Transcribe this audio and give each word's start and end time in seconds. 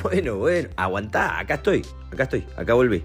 Bueno, 0.02 0.36
bueno, 0.36 0.68
aguantá, 0.76 1.38
acá 1.38 1.54
estoy, 1.54 1.84
acá 2.10 2.22
estoy, 2.24 2.46
acá 2.56 2.74
volví. 2.74 3.04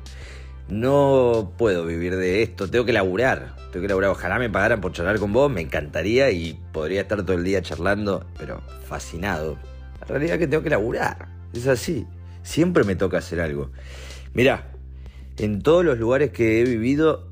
No 0.70 1.54
puedo 1.57 1.86
vivir 1.86 2.15
de 2.15 2.41
esto, 2.41 2.70
tengo 2.70 2.86
que 2.86 2.94
laburar, 2.94 3.55
tengo 3.71 3.83
que 3.83 3.89
laburar. 3.89 4.12
Ojalá 4.12 4.39
me 4.39 4.49
pagaran 4.49 4.81
por 4.81 4.94
charlar 4.94 5.20
con 5.20 5.34
vos, 5.34 5.52
me 5.52 5.62
encantaría 5.62 6.31
y 6.31 6.60
podría 6.71 7.02
estar 7.02 7.21
todo 7.23 7.38
el 7.38 7.44
día 7.44 7.62
charlando, 7.62 8.26
pero 8.38 8.62
fascinado. 8.88 9.60
La 10.01 10.08
realidad 10.08 10.35
es 10.35 10.39
que 10.39 10.47
tengo 10.47 10.63
que 10.63 10.69
laburar, 10.69 11.28
es 11.53 11.67
así. 11.67 12.08
Siempre 12.44 12.83
me 12.83 12.96
toca 12.96 13.17
hacer 13.17 13.41
algo. 13.41 13.71
Mirá, 14.33 14.71
en 15.37 15.62
todos 15.62 15.83
los 15.83 15.99
lugares 15.99 16.31
que 16.31 16.62
he 16.62 16.63
vivido 16.63 17.30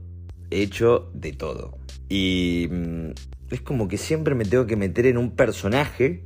he 0.52 0.62
hecho 0.62 1.10
de 1.14 1.32
todo. 1.32 1.78
Y 2.10 2.68
mm, 2.70 3.12
es 3.50 3.62
como 3.62 3.88
que 3.88 3.98
siempre 3.98 4.36
me 4.36 4.46
tengo 4.46 4.68
que 4.68 4.76
meter 4.76 5.06
en 5.06 5.18
un 5.18 5.32
personaje 5.32 6.24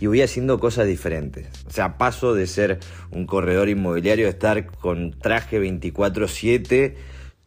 y 0.00 0.06
voy 0.06 0.22
haciendo 0.22 0.58
cosas 0.58 0.86
diferentes. 0.86 1.46
O 1.68 1.70
sea, 1.70 1.98
paso 1.98 2.34
de 2.34 2.46
ser 2.46 2.80
un 3.10 3.26
corredor 3.26 3.68
inmobiliario, 3.68 4.28
estar 4.28 4.66
con 4.66 5.12
traje 5.12 5.60
24/7, 5.60 6.96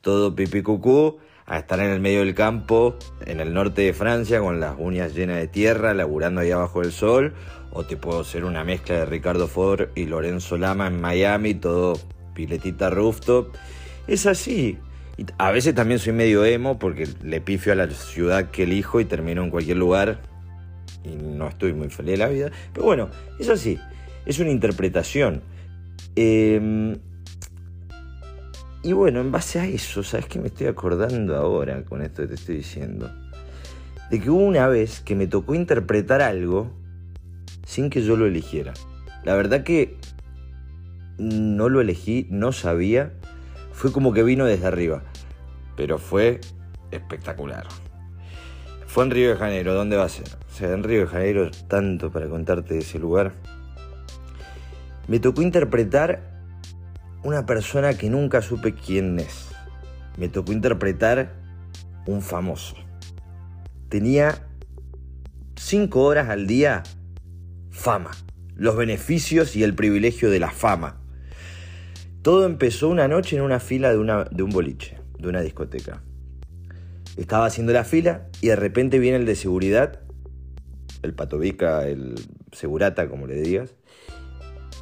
todo 0.01 0.35
pipí 0.35 0.61
cucú, 0.61 1.17
a 1.45 1.59
estar 1.59 1.79
en 1.79 1.89
el 1.89 1.99
medio 1.99 2.19
del 2.19 2.35
campo, 2.35 2.95
en 3.25 3.39
el 3.39 3.53
norte 3.53 3.81
de 3.81 3.93
Francia, 3.93 4.39
con 4.39 4.59
las 4.59 4.75
uñas 4.77 5.13
llenas 5.13 5.37
de 5.37 5.47
tierra, 5.47 5.93
laburando 5.93 6.41
ahí 6.41 6.51
abajo 6.51 6.81
del 6.81 6.91
sol. 6.91 7.33
O 7.71 7.83
te 7.83 7.97
puedo 7.97 8.23
ser 8.23 8.45
una 8.45 8.63
mezcla 8.63 8.97
de 8.97 9.05
Ricardo 9.05 9.47
Ford 9.47 9.89
y 9.95 10.05
Lorenzo 10.05 10.57
Lama 10.57 10.87
en 10.87 11.01
Miami, 11.01 11.55
todo 11.55 11.99
piletita 12.35 12.91
rooftop. 12.91 13.55
Es 14.07 14.27
así. 14.27 14.77
A 15.37 15.51
veces 15.51 15.73
también 15.73 15.99
soy 15.99 16.13
medio 16.13 16.45
emo 16.45 16.77
porque 16.77 17.07
le 17.23 17.41
pifio 17.41 17.73
a 17.73 17.75
la 17.75 17.89
ciudad 17.89 18.51
que 18.51 18.63
elijo 18.63 18.99
y 18.99 19.05
termino 19.05 19.43
en 19.43 19.49
cualquier 19.49 19.77
lugar 19.77 20.32
y 21.03 21.15
no 21.15 21.47
estoy 21.47 21.73
muy 21.73 21.89
feliz 21.89 22.11
de 22.11 22.17
la 22.17 22.27
vida. 22.27 22.51
Pero 22.73 22.85
bueno, 22.85 23.09
es 23.39 23.49
así. 23.49 23.79
Es 24.25 24.39
una 24.39 24.49
interpretación. 24.49 25.41
Em, 26.15 26.97
y 28.83 28.93
bueno, 28.93 29.21
en 29.21 29.31
base 29.31 29.59
a 29.59 29.65
eso, 29.65 30.03
¿sabes 30.03 30.25
qué 30.25 30.39
me 30.39 30.47
estoy 30.47 30.67
acordando 30.67 31.35
ahora 31.35 31.83
con 31.83 32.01
esto 32.01 32.21
que 32.23 32.29
te 32.29 32.35
estoy 32.35 32.57
diciendo? 32.57 33.09
De 34.09 34.19
que 34.19 34.29
hubo 34.29 34.43
una 34.43 34.67
vez 34.67 34.99
que 34.99 35.15
me 35.15 35.27
tocó 35.27 35.55
interpretar 35.55 36.21
algo 36.21 36.71
sin 37.65 37.89
que 37.89 38.03
yo 38.03 38.15
lo 38.15 38.25
eligiera. 38.25 38.73
La 39.23 39.35
verdad 39.35 39.63
que 39.63 39.97
no 41.17 41.69
lo 41.69 41.81
elegí, 41.81 42.27
no 42.29 42.51
sabía. 42.51 43.13
Fue 43.71 43.91
como 43.91 44.13
que 44.13 44.23
vino 44.23 44.45
desde 44.45 44.67
arriba. 44.67 45.03
Pero 45.75 45.97
fue 45.97 46.41
espectacular. 46.91 47.65
Fue 48.93 49.03
en 49.03 49.09
Río 49.09 49.29
de 49.29 49.37
Janeiro, 49.37 49.73
¿dónde 49.73 49.97
va 49.97 50.03
a 50.03 50.09
ser? 50.09 50.27
O 50.27 50.55
sea, 50.55 50.71
en 50.71 50.83
Río 50.83 50.99
de 50.99 51.07
Janeiro, 51.07 51.49
tanto 51.67 52.11
para 52.11 52.29
contarte 52.29 52.75
de 52.75 52.81
ese 52.81 52.99
lugar. 52.99 53.33
Me 55.07 55.19
tocó 55.19 55.41
interpretar 55.41 56.21
una 57.23 57.47
persona 57.47 57.95
que 57.95 58.11
nunca 58.11 58.43
supe 58.43 58.75
quién 58.75 59.17
es. 59.17 59.49
Me 60.15 60.29
tocó 60.29 60.51
interpretar 60.51 61.33
un 62.05 62.21
famoso. 62.21 62.75
Tenía 63.89 64.47
cinco 65.55 66.03
horas 66.03 66.29
al 66.29 66.45
día 66.45 66.83
fama, 67.71 68.11
los 68.53 68.77
beneficios 68.77 69.55
y 69.55 69.63
el 69.63 69.73
privilegio 69.73 70.29
de 70.29 70.37
la 70.37 70.51
fama. 70.51 71.01
Todo 72.21 72.45
empezó 72.45 72.89
una 72.89 73.07
noche 73.07 73.37
en 73.37 73.41
una 73.41 73.59
fila 73.59 73.89
de, 73.89 73.97
una, 73.97 74.25
de 74.25 74.43
un 74.43 74.51
boliche, 74.51 74.99
de 75.17 75.29
una 75.29 75.41
discoteca. 75.41 76.03
Estaba 77.17 77.45
haciendo 77.45 77.73
la 77.73 77.83
fila 77.83 78.27
y 78.41 78.47
de 78.47 78.55
repente 78.55 78.99
viene 78.99 79.17
el 79.17 79.25
de 79.25 79.35
seguridad, 79.35 79.99
el 81.01 81.13
patovica, 81.13 81.87
el 81.87 82.15
segurata, 82.51 83.07
como 83.07 83.27
le 83.27 83.35
digas, 83.35 83.75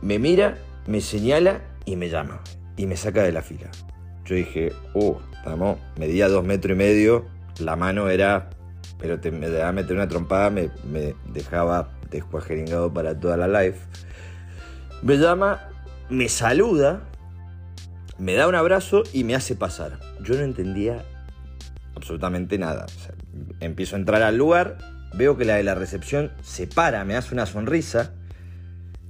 me 0.01 0.19
mira, 0.19 0.57
me 0.87 1.01
señala 1.01 1.61
y 1.85 1.95
me 1.95 2.09
llama 2.09 2.41
y 2.77 2.85
me 2.85 2.95
saca 2.95 3.23
de 3.23 3.31
la 3.31 3.41
fila. 3.41 3.69
Yo 4.25 4.35
dije, 4.35 4.71
uh, 4.93 5.15
estamos, 5.33 5.77
medía 5.97 6.29
dos 6.29 6.45
metros 6.45 6.75
y 6.75 6.77
medio, 6.77 7.25
la 7.59 7.75
mano 7.75 8.09
era, 8.09 8.49
pero 8.97 9.19
te, 9.19 9.31
me 9.31 9.49
dejaba 9.49 9.73
meter 9.73 9.95
una 9.95 10.07
trompada, 10.07 10.49
me, 10.49 10.69
me 10.89 11.15
dejaba 11.33 11.91
descuajeringado 12.09 12.93
para 12.93 13.19
toda 13.19 13.35
la 13.35 13.63
life. 13.63 13.79
Me 15.01 15.17
llama, 15.17 15.69
me 16.09 16.29
saluda 16.29 17.07
me 18.21 18.35
da 18.35 18.47
un 18.47 18.53
abrazo 18.53 19.01
y 19.13 19.23
me 19.23 19.33
hace 19.33 19.55
pasar. 19.55 19.99
Yo 20.21 20.35
no 20.35 20.41
entendía 20.41 21.03
absolutamente 22.01 22.57
nada. 22.57 22.87
empiezo 23.59 23.95
a 23.95 23.99
entrar 23.99 24.23
al 24.23 24.35
lugar, 24.35 24.79
veo 25.13 25.37
que 25.37 25.45
la 25.45 25.57
de 25.57 25.63
la 25.63 25.75
recepción 25.75 26.31
se 26.41 26.65
para, 26.65 27.05
me 27.05 27.15
hace 27.15 27.35
una 27.35 27.45
sonrisa, 27.45 28.15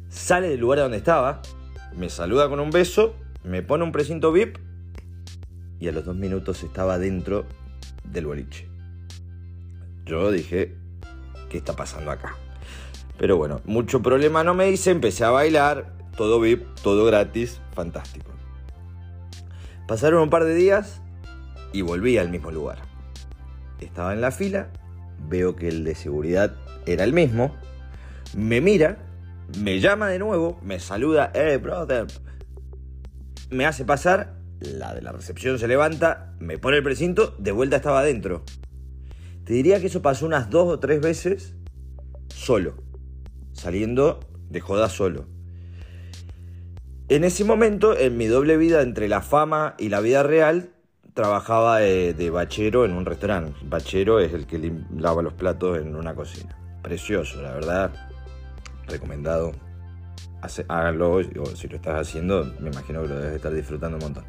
sale 0.09 0.49
del 0.49 0.59
lugar 0.59 0.79
donde 0.79 0.97
estaba, 0.97 1.41
me 1.95 2.09
saluda 2.09 2.49
con 2.49 2.59
un 2.59 2.69
beso, 2.69 3.15
me 3.45 3.61
pone 3.61 3.85
un 3.85 3.93
precinto 3.93 4.33
VIP 4.33 4.57
y 5.79 5.87
a 5.87 5.93
los 5.93 6.03
dos 6.03 6.17
minutos 6.17 6.63
estaba 6.63 6.99
dentro 6.99 7.45
del 8.03 8.25
boliche. 8.25 8.67
Yo 10.05 10.29
dije, 10.29 10.75
¿qué 11.49 11.59
está 11.59 11.77
pasando 11.77 12.11
acá? 12.11 12.35
Pero 13.17 13.37
bueno, 13.37 13.61
mucho 13.63 14.01
problema 14.01 14.43
no 14.43 14.53
me 14.53 14.69
hice, 14.69 14.91
empecé 14.91 15.23
a 15.23 15.29
bailar, 15.29 15.93
todo 16.17 16.41
VIP, 16.41 16.67
todo 16.83 17.05
gratis, 17.05 17.61
fantástico. 17.73 18.31
Pasaron 19.87 20.23
un 20.23 20.29
par 20.29 20.43
de 20.43 20.55
días 20.55 21.01
y 21.73 21.81
volví 21.81 22.17
al 22.17 22.29
mismo 22.29 22.51
lugar. 22.51 22.79
Estaba 23.79 24.13
en 24.13 24.21
la 24.21 24.31
fila, 24.31 24.69
veo 25.27 25.55
que 25.55 25.67
el 25.67 25.83
de 25.83 25.95
seguridad 25.95 26.55
era 26.85 27.03
el 27.03 27.13
mismo, 27.13 27.55
me 28.35 28.61
mira, 28.61 28.97
me 29.59 29.79
llama 29.79 30.07
de 30.09 30.19
nuevo, 30.19 30.59
me 30.63 30.79
saluda, 30.79 31.31
hey 31.33 31.57
brother, 31.57 32.07
me 33.49 33.65
hace 33.65 33.85
pasar, 33.85 34.35
la 34.59 34.93
de 34.93 35.01
la 35.01 35.11
recepción 35.11 35.59
se 35.59 35.67
levanta, 35.67 36.33
me 36.39 36.57
pone 36.57 36.77
el 36.77 36.83
precinto, 36.83 37.35
de 37.37 37.51
vuelta 37.51 37.77
estaba 37.77 37.99
adentro. 37.99 38.43
Te 39.43 39.53
diría 39.53 39.79
que 39.79 39.87
eso 39.87 40.01
pasó 40.01 40.25
unas 40.25 40.49
dos 40.49 40.67
o 40.67 40.79
tres 40.79 41.01
veces 41.01 41.55
solo, 42.29 42.75
saliendo 43.53 44.19
de 44.49 44.61
joda 44.61 44.87
solo. 44.89 45.25
En 47.09 47.25
ese 47.25 47.43
momento, 47.43 47.97
en 47.97 48.15
mi 48.15 48.27
doble 48.27 48.55
vida 48.55 48.81
entre 48.81 49.09
la 49.09 49.21
fama 49.21 49.75
y 49.77 49.89
la 49.89 49.99
vida 49.99 50.23
real, 50.23 50.69
trabajaba 51.13 51.79
de, 51.79 52.29
bachero 52.29 52.85
en 52.85 52.93
un 52.93 53.05
restaurante. 53.05 53.53
Bachero 53.63 54.19
es 54.19 54.33
el 54.33 54.45
que 54.45 54.73
lava 54.95 55.21
los 55.21 55.33
platos 55.33 55.77
en 55.77 55.95
una 55.95 56.15
cocina. 56.15 56.55
Precioso, 56.81 57.41
la 57.41 57.53
verdad. 57.53 57.91
Recomendado. 58.87 59.51
háganlo, 60.67 61.13
o 61.13 61.45
si 61.55 61.67
lo 61.67 61.75
estás 61.75 62.07
haciendo, 62.07 62.53
me 62.59 62.69
imagino 62.69 63.01
que 63.01 63.07
lo 63.09 63.19
debes 63.19 63.35
estar 63.35 63.53
disfrutando 63.53 63.97
un 63.97 64.03
montón. 64.03 64.25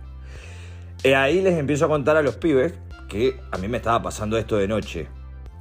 Y 1.04 1.08
ahí 1.08 1.40
les 1.40 1.58
empiezo 1.58 1.86
a 1.86 1.88
contar 1.88 2.16
a 2.16 2.22
los 2.22 2.36
pibes 2.36 2.74
que 3.08 3.40
a 3.50 3.58
mí 3.58 3.68
me 3.68 3.78
estaba 3.78 4.02
pasando 4.02 4.38
esto 4.38 4.56
de 4.56 4.68
noche. 4.68 5.08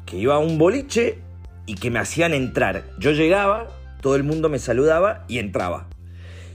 Que 0.05 0.17
iba 0.17 0.35
a 0.35 0.39
un 0.39 0.57
boliche 0.57 1.19
y 1.65 1.75
que 1.75 1.89
me 1.89 1.99
hacían 1.99 2.33
entrar. 2.33 2.83
Yo 2.99 3.11
llegaba, 3.11 3.67
todo 4.01 4.15
el 4.15 4.23
mundo 4.23 4.49
me 4.49 4.59
saludaba 4.59 5.25
y 5.27 5.39
entraba. 5.39 5.87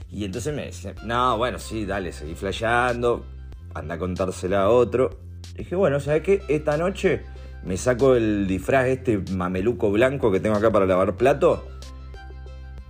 Y 0.09 0.23
entonces 0.23 0.55
me 0.55 0.65
decía, 0.65 0.93
no, 1.03 1.37
bueno, 1.37 1.59
sí, 1.59 1.85
dale, 1.85 2.13
seguí 2.13 2.35
flasheando, 2.35 3.25
anda 3.73 3.95
a 3.95 3.97
contársela 3.97 4.63
a 4.63 4.69
otro. 4.69 5.19
dije, 5.55 5.75
bueno, 5.75 5.99
¿sabes 5.99 6.23
qué? 6.23 6.41
Esta 6.47 6.77
noche 6.77 7.21
me 7.63 7.77
saco 7.77 8.15
el 8.15 8.47
disfraz 8.47 8.87
este 8.87 9.17
mameluco 9.31 9.91
blanco 9.91 10.31
que 10.31 10.39
tengo 10.39 10.55
acá 10.55 10.71
para 10.71 10.85
lavar 10.85 11.15
plato. 11.15 11.67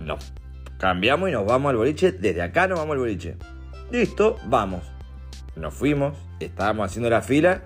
No, 0.00 0.16
cambiamos 0.78 1.28
y 1.28 1.32
nos 1.32 1.46
vamos 1.46 1.70
al 1.70 1.76
boliche. 1.76 2.12
Desde 2.12 2.42
acá 2.42 2.68
nos 2.68 2.78
vamos 2.78 2.92
al 2.94 2.98
boliche. 2.98 3.36
Listo, 3.90 4.36
vamos. 4.46 4.82
Nos 5.56 5.74
fuimos, 5.74 6.16
estábamos 6.38 6.86
haciendo 6.86 7.10
la 7.10 7.22
fila 7.22 7.62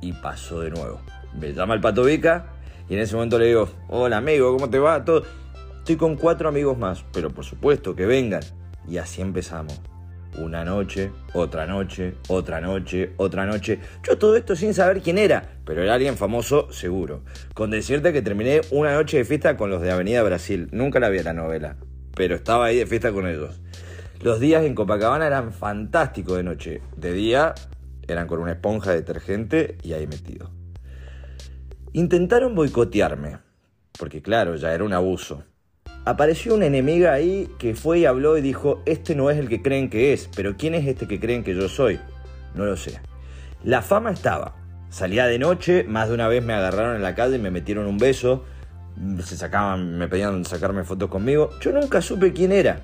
y 0.00 0.12
pasó 0.12 0.60
de 0.60 0.70
nuevo. 0.70 1.00
Me 1.38 1.52
llama 1.52 1.74
el 1.74 1.80
pato 1.80 2.04
Vica 2.04 2.52
y 2.88 2.94
en 2.94 3.00
ese 3.00 3.14
momento 3.14 3.38
le 3.38 3.46
digo, 3.46 3.68
hola 3.88 4.18
amigo, 4.18 4.52
¿cómo 4.52 4.70
te 4.70 4.78
va? 4.78 5.04
Todo. 5.04 5.24
Estoy 5.78 5.96
con 5.96 6.16
cuatro 6.16 6.48
amigos 6.48 6.78
más, 6.78 7.04
pero 7.12 7.30
por 7.30 7.44
supuesto 7.44 7.96
que 7.96 8.06
vengan. 8.06 8.42
Y 8.86 8.98
así 8.98 9.20
empezamos. 9.20 9.80
Una 10.36 10.64
noche, 10.64 11.10
otra 11.32 11.66
noche, 11.66 12.14
otra 12.28 12.60
noche, 12.60 13.12
otra 13.16 13.46
noche. 13.46 13.80
Yo 14.02 14.18
todo 14.18 14.36
esto 14.36 14.54
sin 14.54 14.74
saber 14.74 15.00
quién 15.00 15.18
era, 15.18 15.58
pero 15.64 15.82
era 15.82 15.94
alguien 15.94 16.16
famoso 16.16 16.70
seguro. 16.72 17.24
Con 17.54 17.70
decirte 17.70 18.12
que 18.12 18.22
terminé 18.22 18.60
una 18.70 18.94
noche 18.94 19.16
de 19.16 19.24
fiesta 19.24 19.56
con 19.56 19.70
los 19.70 19.82
de 19.82 19.90
Avenida 19.90 20.22
Brasil. 20.22 20.68
Nunca 20.70 21.00
la 21.00 21.08
vi 21.08 21.22
la 21.22 21.32
novela, 21.32 21.76
pero 22.14 22.36
estaba 22.36 22.66
ahí 22.66 22.76
de 22.76 22.86
fiesta 22.86 23.10
con 23.10 23.26
ellos. 23.26 23.60
Los 24.20 24.38
días 24.38 24.64
en 24.64 24.74
Copacabana 24.74 25.26
eran 25.26 25.52
fantásticos 25.52 26.36
de 26.36 26.42
noche. 26.42 26.82
De 26.96 27.12
día 27.12 27.54
eran 28.06 28.26
con 28.26 28.40
una 28.40 28.52
esponja 28.52 28.90
de 28.90 28.96
detergente 28.96 29.78
y 29.82 29.92
ahí 29.94 30.06
metido. 30.06 30.50
Intentaron 31.92 32.54
boicotearme, 32.54 33.38
porque 33.98 34.22
claro, 34.22 34.56
ya 34.56 34.72
era 34.72 34.84
un 34.84 34.92
abuso 34.92 35.44
apareció 36.04 36.54
una 36.54 36.66
enemiga 36.66 37.12
ahí 37.12 37.48
que 37.58 37.74
fue 37.74 38.00
y 38.00 38.06
habló 38.06 38.38
y 38.38 38.40
dijo, 38.40 38.82
este 38.86 39.14
no 39.14 39.30
es 39.30 39.38
el 39.38 39.48
que 39.48 39.62
creen 39.62 39.90
que 39.90 40.12
es, 40.12 40.28
pero 40.34 40.56
¿quién 40.56 40.74
es 40.74 40.86
este 40.86 41.06
que 41.06 41.20
creen 41.20 41.44
que 41.44 41.54
yo 41.54 41.68
soy? 41.68 42.00
No 42.54 42.64
lo 42.64 42.76
sé. 42.76 43.00
La 43.64 43.82
fama 43.82 44.10
estaba. 44.10 44.54
Salía 44.90 45.26
de 45.26 45.38
noche, 45.38 45.84
más 45.84 46.08
de 46.08 46.14
una 46.14 46.28
vez 46.28 46.42
me 46.42 46.54
agarraron 46.54 46.96
en 46.96 47.02
la 47.02 47.14
calle 47.14 47.36
y 47.36 47.40
me 47.40 47.50
metieron 47.50 47.86
un 47.86 47.98
beso, 47.98 48.44
se 49.22 49.36
sacaban, 49.36 49.98
me 49.98 50.08
pedían 50.08 50.44
sacarme 50.44 50.84
fotos 50.84 51.10
conmigo. 51.10 51.50
Yo 51.60 51.72
nunca 51.72 52.00
supe 52.00 52.32
quién 52.32 52.52
era. 52.52 52.80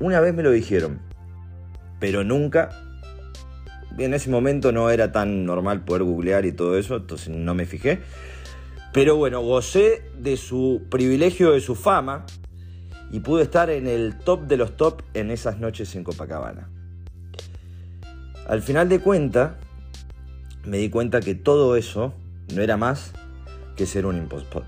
Una 0.00 0.20
vez 0.20 0.34
me 0.34 0.42
lo 0.42 0.50
dijeron, 0.50 1.00
pero 1.98 2.24
nunca. 2.24 2.70
En 3.98 4.14
ese 4.14 4.30
momento 4.30 4.72
no 4.72 4.88
era 4.90 5.12
tan 5.12 5.44
normal 5.44 5.84
poder 5.84 6.04
googlear 6.04 6.46
y 6.46 6.52
todo 6.52 6.78
eso, 6.78 6.96
entonces 6.96 7.28
no 7.28 7.54
me 7.54 7.66
fijé. 7.66 8.00
Pero 8.92 9.16
bueno, 9.16 9.40
gocé 9.40 10.10
de 10.18 10.36
su 10.36 10.82
privilegio, 10.90 11.52
de 11.52 11.60
su 11.60 11.74
fama, 11.74 12.26
y 13.12 13.20
pude 13.20 13.42
estar 13.42 13.70
en 13.70 13.86
el 13.86 14.18
top 14.18 14.42
de 14.42 14.56
los 14.56 14.76
top 14.76 15.02
en 15.14 15.30
esas 15.30 15.58
noches 15.58 15.94
en 15.94 16.04
Copacabana. 16.04 16.68
Al 18.48 18.62
final 18.62 18.88
de 18.88 19.00
cuenta, 19.00 19.58
me 20.64 20.78
di 20.78 20.90
cuenta 20.90 21.20
que 21.20 21.34
todo 21.34 21.76
eso 21.76 22.14
no 22.54 22.62
era 22.62 22.76
más 22.76 23.12
que 23.76 23.86
ser 23.86 24.06
un 24.06 24.16
impostor. 24.16 24.64